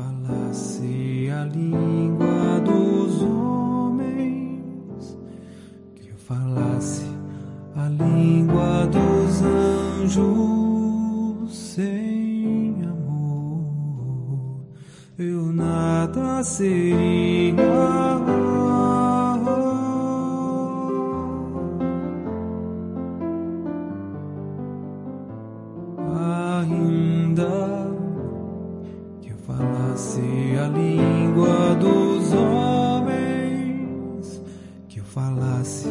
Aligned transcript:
falasse 0.00 1.28
a 1.30 1.44
língua 1.44 2.60
dos 2.64 3.22
homens, 3.22 5.18
que 5.94 6.08
eu 6.08 6.16
falasse 6.16 7.04
a 7.76 7.88
língua 7.88 8.86
dos 8.86 9.42
anjos 10.02 11.54
sem 11.54 12.82
amor, 12.82 14.60
eu 15.18 15.52
nada 15.52 16.42
seria. 16.42 17.90
Ainda 26.62 27.79
se 30.00 30.20
é 30.54 30.58
a 30.58 30.66
língua 30.68 31.74
dos 31.74 32.32
homens, 32.32 33.62
que 34.88 34.98
eu 34.98 35.04
falasse 35.04 35.90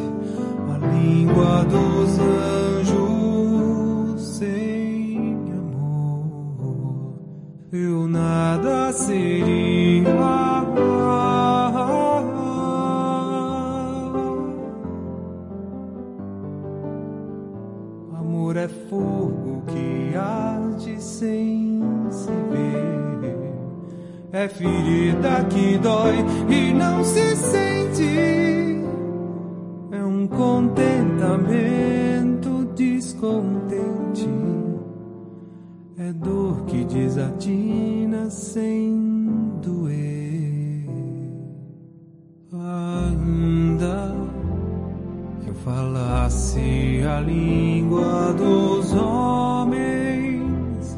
a 0.68 0.78
língua 0.78 1.64
dos 1.64 2.18
anjos 2.88 4.20
sem 4.20 5.36
amor, 5.52 7.20
eu 7.72 8.08
nada 8.08 8.92
seria. 8.92 10.10
Amor 18.18 18.56
é 18.56 18.66
fogo 18.66 19.62
que 19.68 20.16
arde 20.16 21.00
sem 21.00 21.80
se 22.10 22.32
ver 22.50 23.09
é 24.32 24.48
ferida 24.48 25.44
que 25.50 25.76
dói 25.78 26.24
e 26.48 26.72
não 26.72 27.04
se 27.04 27.36
sente. 27.36 28.80
É 29.92 30.02
um 30.04 30.26
contentamento 30.28 32.64
descontente, 32.76 34.28
é 35.98 36.12
dor 36.12 36.64
que 36.66 36.84
desatina 36.84 38.30
sem 38.30 38.94
doer. 39.62 40.86
Ainda 42.52 44.14
que 45.42 45.48
eu 45.48 45.54
falasse 45.54 47.02
a 47.04 47.20
língua 47.20 48.32
dos 48.34 48.92
homens, 48.92 50.96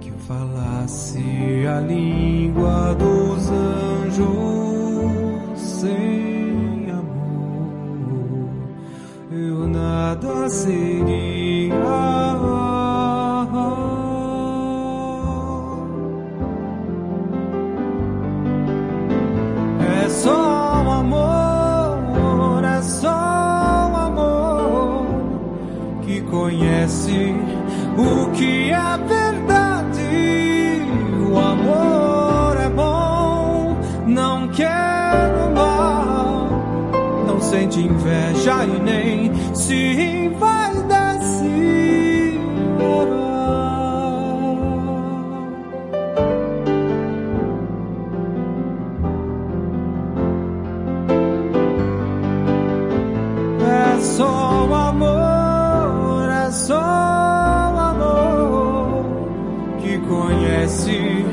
que 0.00 0.08
eu 0.08 0.18
falasse 0.20 1.66
a 1.66 1.78
língua 1.80 2.29
sem 5.56 6.90
amor, 6.90 8.50
eu 9.30 9.66
nada 9.66 10.48
seria. 10.48 11.39
sente 37.40 37.80
inveja 37.80 38.64
e 38.64 38.80
nem 38.80 39.54
se 39.54 39.74
envaidece. 39.74 40.80
É 53.62 54.00
só 54.00 54.74
amor, 54.74 56.28
é 56.30 56.50
só 56.50 56.80
amor 57.90 59.04
que 59.80 59.98
conhece 59.98 61.24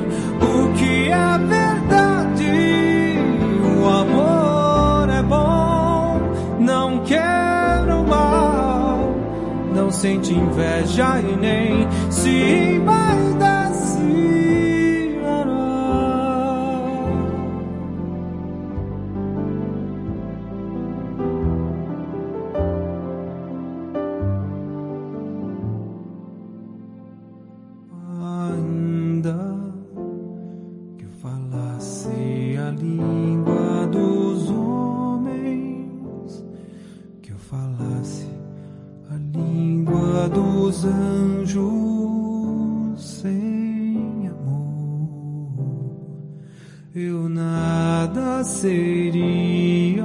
quero 7.28 8.04
mal. 8.04 9.16
Não 9.74 9.92
sente 9.92 10.34
inveja 10.34 11.20
e 11.20 11.36
nem 11.36 11.88
se 12.10 12.30
embardaciará. 12.30 13.08
Ainda 28.50 29.38
que 30.98 31.06
falasse 31.22 32.58
a 32.58 32.72
língua. 32.72 33.57
língua 39.88 40.28
dos 40.30 40.84
anjos 40.86 41.64
sem 43.02 44.28
amor, 44.28 45.60
eu 46.94 47.30
nada 47.30 48.44
seria. 48.44 50.04